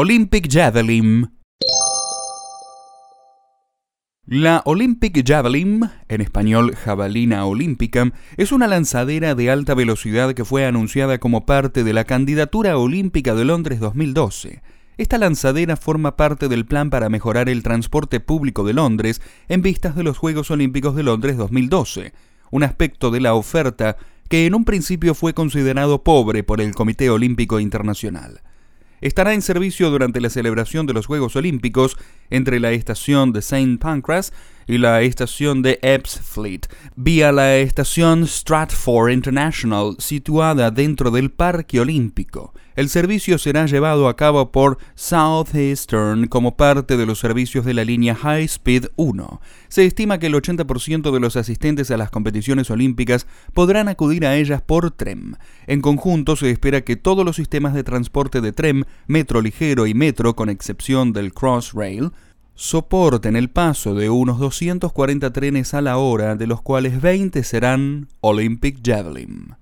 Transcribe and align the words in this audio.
Olympic 0.00 0.46
Javelin. 0.48 1.28
La 4.26 4.62
Olympic 4.64 5.26
Javelin, 5.26 5.90
en 6.06 6.20
español 6.20 6.76
jabalina 6.76 7.44
olímpica, 7.46 8.12
es 8.36 8.52
una 8.52 8.68
lanzadera 8.68 9.34
de 9.34 9.50
alta 9.50 9.74
velocidad 9.74 10.34
que 10.34 10.44
fue 10.44 10.66
anunciada 10.66 11.18
como 11.18 11.46
parte 11.46 11.82
de 11.82 11.92
la 11.92 12.04
candidatura 12.04 12.78
olímpica 12.78 13.34
de 13.34 13.44
Londres 13.44 13.80
2012. 13.80 14.62
Esta 14.98 15.18
lanzadera 15.18 15.76
forma 15.76 16.16
parte 16.16 16.46
del 16.46 16.64
plan 16.64 16.90
para 16.90 17.08
mejorar 17.08 17.48
el 17.48 17.64
transporte 17.64 18.20
público 18.20 18.62
de 18.62 18.74
Londres 18.74 19.20
en 19.48 19.62
vistas 19.62 19.96
de 19.96 20.04
los 20.04 20.16
Juegos 20.16 20.52
Olímpicos 20.52 20.94
de 20.94 21.02
Londres 21.02 21.36
2012, 21.36 22.12
un 22.52 22.62
aspecto 22.62 23.10
de 23.10 23.18
la 23.18 23.34
oferta 23.34 23.96
que 24.28 24.46
en 24.46 24.54
un 24.54 24.64
principio 24.64 25.16
fue 25.16 25.34
considerado 25.34 26.04
pobre 26.04 26.44
por 26.44 26.60
el 26.60 26.72
Comité 26.72 27.10
Olímpico 27.10 27.58
Internacional 27.58 28.42
estará 29.00 29.34
en 29.34 29.42
servicio 29.42 29.90
durante 29.90 30.20
la 30.20 30.30
celebración 30.30 30.86
de 30.86 30.92
los 30.92 31.06
Juegos 31.06 31.36
Olímpicos 31.36 31.96
entre 32.30 32.60
la 32.60 32.72
estación 32.72 33.32
de 33.32 33.40
St. 33.40 33.78
Pancras 33.78 34.32
y 34.68 34.78
la 34.78 35.00
estación 35.02 35.62
de 35.62 35.78
Ebbsfleet, 35.82 36.68
vía 36.94 37.32
la 37.32 37.56
estación 37.56 38.24
Stratford 38.24 39.10
International, 39.10 39.96
situada 39.98 40.70
dentro 40.70 41.10
del 41.10 41.30
Parque 41.30 41.80
Olímpico. 41.80 42.52
El 42.78 42.88
servicio 42.88 43.38
será 43.38 43.66
llevado 43.66 44.06
a 44.06 44.14
cabo 44.14 44.52
por 44.52 44.78
Southeastern 44.94 46.28
como 46.28 46.56
parte 46.56 46.96
de 46.96 47.06
los 47.06 47.18
servicios 47.18 47.64
de 47.64 47.74
la 47.74 47.84
línea 47.84 48.14
High 48.14 48.44
Speed 48.44 48.86
1. 48.94 49.40
Se 49.66 49.84
estima 49.84 50.18
que 50.18 50.26
el 50.26 50.34
80% 50.34 51.10
de 51.10 51.18
los 51.18 51.34
asistentes 51.34 51.90
a 51.90 51.96
las 51.96 52.10
competiciones 52.10 52.70
olímpicas 52.70 53.26
podrán 53.52 53.88
acudir 53.88 54.24
a 54.24 54.36
ellas 54.36 54.62
por 54.62 54.92
tren. 54.92 55.38
En 55.66 55.80
conjunto 55.80 56.36
se 56.36 56.52
espera 56.52 56.82
que 56.82 56.94
todos 56.94 57.24
los 57.24 57.34
sistemas 57.34 57.74
de 57.74 57.82
transporte 57.82 58.40
de 58.40 58.52
tren, 58.52 58.86
metro 59.08 59.42
ligero 59.42 59.88
y 59.88 59.94
metro, 59.94 60.36
con 60.36 60.48
excepción 60.48 61.12
del 61.12 61.34
Crossrail, 61.34 62.12
soporten 62.58 63.36
el 63.36 63.50
paso 63.50 63.94
de 63.94 64.10
unos 64.10 64.40
240 64.40 65.32
trenes 65.32 65.74
a 65.74 65.80
la 65.80 65.96
hora, 65.96 66.34
de 66.34 66.48
los 66.48 66.60
cuales 66.60 67.00
20 67.00 67.44
serán 67.44 68.08
Olympic 68.20 68.80
Javelin. 68.84 69.54